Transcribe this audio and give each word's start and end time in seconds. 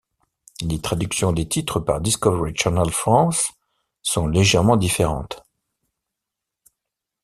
Les 0.61 0.81
traductions 0.81 1.31
des 1.31 1.47
titres 1.47 1.79
par 1.79 2.01
Discovery 2.01 2.55
Channel 2.55 2.89
France 2.89 3.51
sont 4.01 4.25
légèrement 4.25 4.75
différentes. 4.75 5.43